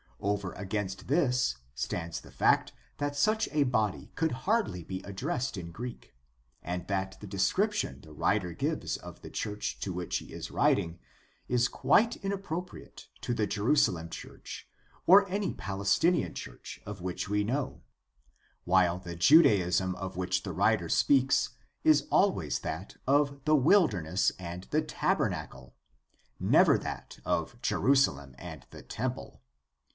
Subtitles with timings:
[0.19, 5.71] Over against this stands the fact that such a body could hardly be addressed in
[5.71, 6.13] Greek,
[6.61, 10.99] and that the description the writer gives of the church to which he is writing
[11.47, 14.67] is quite inappropriate to the Jerusalem church
[15.05, 17.81] or any Palestinian church of which we know,
[18.63, 21.49] while the Judaism of which the writer speaks
[21.83, 25.75] is always that of the wilder ness and the tabernacle,
[26.39, 29.41] never that of Jerusalem and the temple.